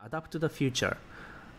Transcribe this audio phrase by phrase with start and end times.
[0.00, 0.96] adapt to the future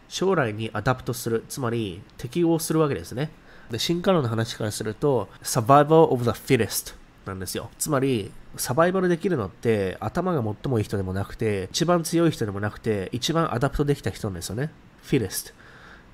[0.08, 3.32] 将来に adapt するつまり適応するわけですね
[3.70, 14.72] で進化論の話からすると survival of the fittest なんですよつまりサバイバルできるのって頭が最もいい人でもなくて一番強い人でもなくて一番 adapt できた人なんですよね
[15.04, 15.54] fittest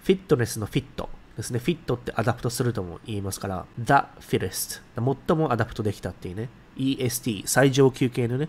[0.03, 1.59] フィットネスの fit ですね。
[1.59, 4.81] fit って adapt するとも言いますから、the fittest。
[4.95, 6.47] 最も adapt できたっていうね。
[6.77, 8.47] EST、最上級系のね、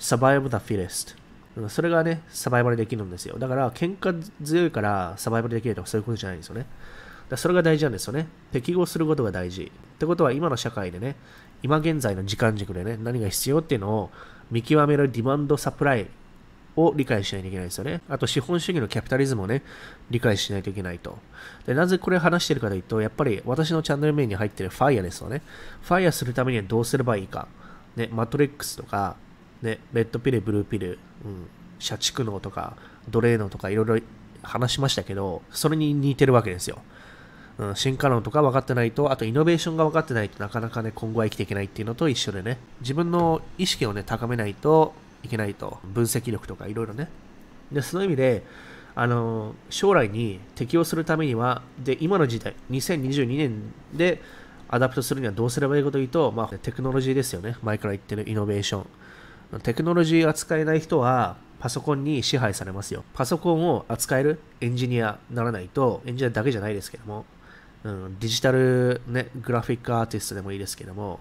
[0.00, 1.16] survive the fittest。
[1.68, 3.38] それがね、サバイバルできるんですよ。
[3.38, 6.66] だから、喧嘩強いからサバイバルできるとかそういうことじゃないんですよね。
[7.30, 8.28] だそれが大事なんですよね。
[8.52, 9.64] 適合することが大事。
[9.64, 11.16] ってことは、今の社会でね、
[11.62, 14.10] 今現在の時間軸でね、何が必要っていうのを
[14.50, 16.06] 見極めるディマンドサプライ
[16.76, 18.02] を理解しないといけないですよね。
[18.08, 19.62] あと資本主義のキャピタリズムをね、
[20.10, 21.18] 理解しないといけないと。
[21.66, 25.42] で、なぜこれ話してるかというと、やっぱり私のチャンネル名に入ってるファイアですよね。
[25.82, 27.48] ファイアするためにはどうすればいいか。
[27.96, 29.16] ね、マトリックスとか、
[29.62, 31.46] ね、レッドピル、ブルーピル、うん、
[31.78, 32.76] 社畜能とか、
[33.08, 33.98] 奴隷能とかいろいろ
[34.42, 36.78] 話しましたけど、それに似てるわけですよ。
[37.58, 44.94] うん、進化論とか分かってないと、あとイノベーションが分かってないとなかなかね、今後は生きていけないっていうのと一緒でね、自分の意識をね、高めないと、
[45.26, 45.78] いけないと。
[45.84, 47.08] 分析力とかいろいろね。
[47.70, 48.44] で、その意味で、
[48.94, 54.22] あの、将来に適応するためには、で、今の時代、2022年で
[54.68, 57.56] adapt するにはどうすればいいかというと、まあ、テクノロジーですよね。
[57.62, 58.86] 前から言ってるイノベーション。
[59.62, 63.04] テクノロジー扱えない人は、パソコンに支配されますよ。
[63.14, 67.24] パソコンを扱えるエンジニアならないと、エンジニアだけじゃないですけども、
[67.84, 71.20] うん、デジタル、ね、グラフィックアーティストでもいいですけども、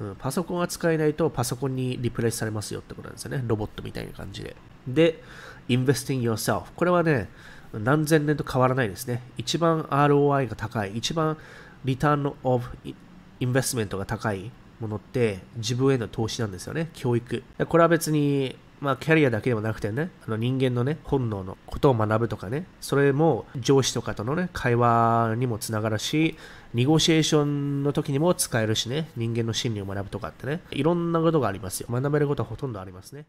[0.00, 3.42] うん、パソコンは使えないとパソコンに replace されますよってことなんですよね。
[3.46, 4.56] ロボットみたいな感じで。
[4.86, 5.22] で、
[5.68, 6.64] invest in yourself。
[6.74, 7.28] これはね、
[7.72, 9.22] 何千年と変わらないですね。
[9.36, 11.38] 一番 ROI が高い、一番
[11.84, 14.50] リターンオブインベストメントが高い
[14.82, 16.90] ものって自分への投資なんですよね。
[16.92, 17.42] 教育。
[17.68, 26.36] これは別にまあ、キャリアだけでもなくてね、あの人間のね、本能のことを学ぶとかね、それも上司とかとのね、会話にもつながるし、
[26.74, 31.86] ニゴシエーションの時にも使えるしね、人間の心理を学ぶとかってね、いろんなことがありますよ。
[31.92, 33.24] 学べることはほとんどありますね。